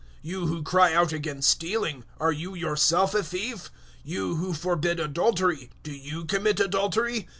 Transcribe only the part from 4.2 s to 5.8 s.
who forbid adultery,